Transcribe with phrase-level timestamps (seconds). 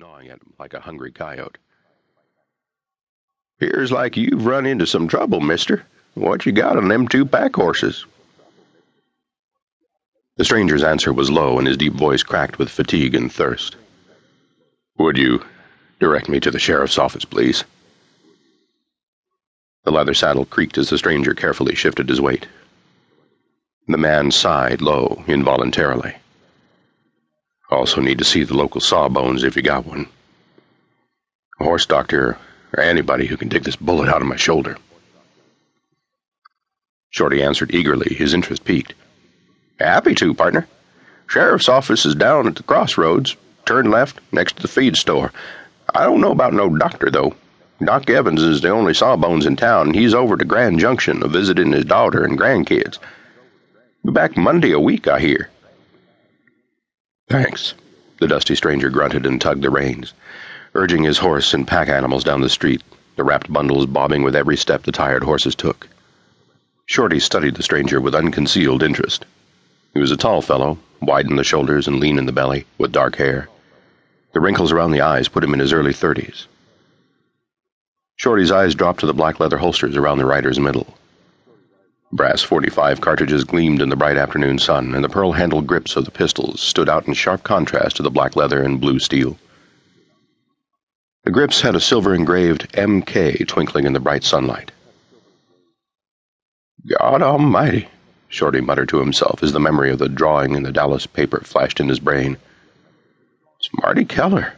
[0.00, 1.58] gnawing at him like a hungry coyote.
[3.58, 5.84] "'Pears like you've run into some trouble, mister.
[6.14, 8.06] What you got on them two pack horses?'
[10.38, 13.76] The stranger's answer was low, and his deep voice cracked with fatigue and thirst.
[14.96, 15.44] Would you
[15.98, 17.64] direct me to the sheriff's office, please?
[19.84, 22.46] The leather saddle creaked as the stranger carefully shifted his weight.
[23.86, 26.16] The man sighed low, involuntarily.
[27.70, 30.08] Also need to see the local sawbones if you got one.
[31.60, 32.36] A horse doctor,
[32.76, 34.76] or anybody who can dig this bullet out of my shoulder.
[37.10, 38.94] Shorty answered eagerly, his interest piqued.
[39.78, 40.66] Happy to, partner.
[41.26, 43.36] Sheriff's office is down at the crossroads.
[43.66, 45.32] Turn left, next to the feed store.
[45.94, 47.34] I don't know about no doctor, though.
[47.84, 51.28] Doc Evans is the only sawbones in town, and he's over to Grand Junction a
[51.28, 52.98] visiting his daughter and grandkids.
[54.04, 55.50] Be back Monday a week, I hear.
[57.30, 57.74] Thanks.
[58.18, 60.14] The dusty stranger grunted and tugged the reins,
[60.74, 62.82] urging his horse and pack animals down the street,
[63.14, 65.88] the wrapped bundles bobbing with every step the tired horses took.
[66.86, 69.26] Shorty studied the stranger with unconcealed interest.
[69.94, 72.90] He was a tall fellow, wide in the shoulders and lean in the belly, with
[72.90, 73.48] dark hair.
[74.32, 76.48] The wrinkles around the eyes put him in his early thirties.
[78.16, 80.98] Shorty's eyes dropped to the black leather holsters around the rider's middle.
[82.12, 86.04] Brass 45 cartridges gleamed in the bright afternoon sun, and the pearl handled grips of
[86.04, 89.38] the pistols stood out in sharp contrast to the black leather and blue steel.
[91.22, 94.72] The grips had a silver engraved MK twinkling in the bright sunlight.
[96.98, 97.88] God Almighty,
[98.28, 101.78] Shorty muttered to himself as the memory of the drawing in the Dallas paper flashed
[101.78, 102.36] in his brain.
[103.58, 104.54] It's Marty Keller.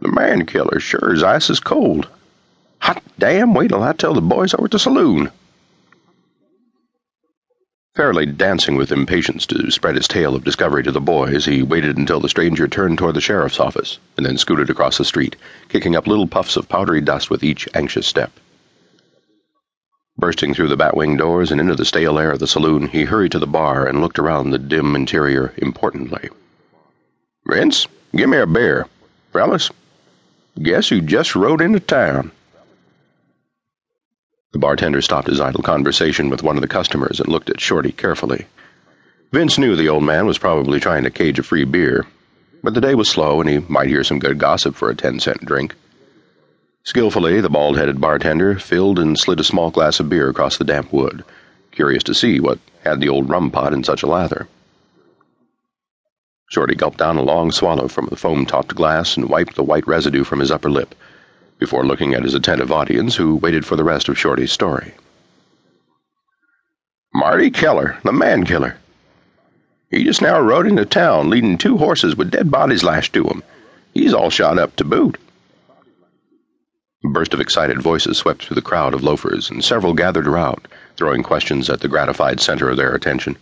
[0.00, 2.08] The man killer, sure as ice is cold.
[2.78, 5.30] Hot damn, wait till I tell the boys over at the saloon.
[7.96, 11.98] Fairly dancing with impatience to spread his tale of discovery to the boys, he waited
[11.98, 15.34] until the stranger turned toward the sheriff's office, and then scooted across the street,
[15.68, 18.30] kicking up little puffs of powdery dust with each anxious step.
[20.16, 23.32] Bursting through the batwing doors and into the stale air of the saloon, he hurried
[23.32, 26.28] to the bar and looked around the dim interior importantly.
[27.46, 28.86] Vince, give me a beer.
[29.32, 29.70] Fellas,
[30.62, 32.30] guess who just rode into town?
[34.52, 37.92] The bartender stopped his idle conversation with one of the customers and looked at Shorty
[37.92, 38.46] carefully.
[39.30, 42.04] Vince knew the old man was probably trying to cage a free beer,
[42.62, 45.20] but the day was slow and he might hear some good gossip for a ten
[45.20, 45.76] cent drink.
[46.82, 50.64] Skillfully, the bald headed bartender filled and slid a small glass of beer across the
[50.64, 51.22] damp wood,
[51.70, 54.48] curious to see what had the old rum pot in such a lather.
[56.48, 59.86] Shorty gulped down a long swallow from the foam topped glass and wiped the white
[59.86, 60.96] residue from his upper lip
[61.60, 64.94] before looking at his attentive audience, who waited for the rest of Shorty's story.
[67.14, 68.78] Marty Keller, the man killer.
[69.90, 73.42] He just now rode into town, leading two horses with dead bodies lashed to him.
[73.92, 75.18] He's all shot up to boot.
[77.04, 80.66] A burst of excited voices swept through the crowd of loafers, and several gathered around,
[80.96, 83.36] throwing questions at the gratified center of their attention.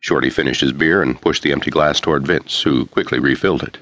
[0.00, 3.78] Shorty finished his beer and pushed the empty glass toward Vince, who quickly refilled it.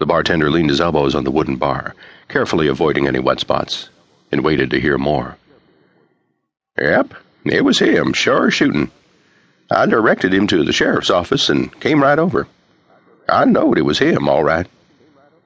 [0.00, 1.94] The bartender leaned his elbows on the wooden bar,
[2.26, 3.90] carefully avoiding any wet spots,
[4.32, 5.36] and waited to hear more.
[6.80, 7.12] Yep,
[7.44, 8.90] it was him, sure shooting.
[9.70, 12.48] I directed him to the sheriff's office and came right over.
[13.28, 14.66] I knowed it was him, all right.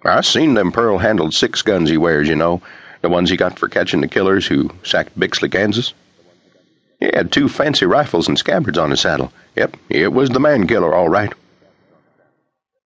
[0.05, 2.63] I seen them pearl handled six guns he wears, you know,
[3.03, 5.95] the ones he got for catching the killers who sacked Bixley, Kansas.
[7.01, 9.33] He had two fancy rifles and scabbards on his saddle.
[9.57, 11.33] Yep, it was the man killer, all right.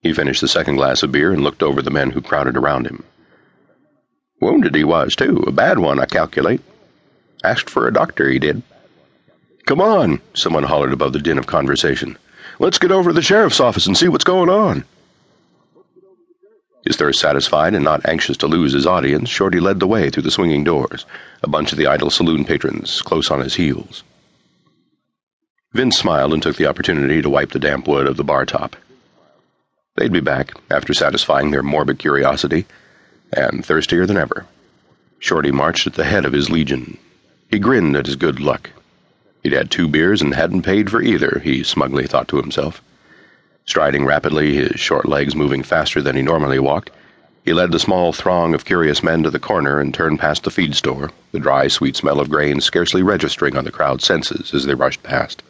[0.00, 2.86] He finished the second glass of beer and looked over the men who crowded around
[2.86, 3.02] him.
[4.40, 5.42] Wounded he was, too.
[5.46, 6.60] A bad one, I calculate.
[7.42, 8.62] Asked for a doctor, he did.
[9.66, 12.16] Come on, someone hollered above the din of conversation.
[12.58, 14.84] Let's get over to the sheriff's office and see what's going on.
[16.84, 20.22] His thirst satisfied and not anxious to lose his audience, Shorty led the way through
[20.22, 21.04] the swinging doors,
[21.42, 24.04] a bunch of the idle saloon patrons close on his heels.
[25.72, 28.74] Vince smiled and took the opportunity to wipe the damp wood of the bar top.
[29.98, 32.66] They'd be back, after satisfying their morbid curiosity,
[33.32, 34.46] and thirstier than ever.
[35.18, 36.98] Shorty marched at the head of his legion.
[37.50, 38.70] He grinned at his good luck.
[39.42, 42.80] He'd had two beers and hadn't paid for either, he smugly thought to himself.
[43.64, 46.90] Striding rapidly, his short legs moving faster than he normally walked,
[47.44, 50.50] he led the small throng of curious men to the corner and turned past the
[50.52, 54.64] feed store, the dry, sweet smell of grain scarcely registering on the crowd's senses as
[54.64, 55.42] they rushed past.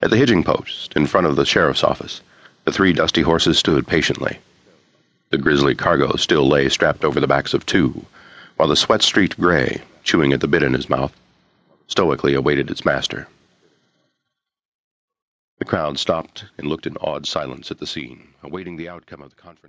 [0.00, 2.20] At the hitching post, in front of the sheriff's office,
[2.66, 4.40] the three dusty horses stood patiently.
[5.30, 8.04] The grisly cargo still lay strapped over the backs of two,
[8.56, 11.16] while the sweat streaked gray, chewing at the bit in his mouth,
[11.86, 13.28] stoically awaited its master.
[15.58, 19.30] The crowd stopped and looked in awed silence at the scene, awaiting the outcome of
[19.30, 19.62] the confrontation.